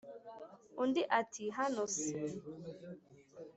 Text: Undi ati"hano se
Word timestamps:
Undi 0.81 1.01
ati"hano 1.19 1.83
se 1.97 2.09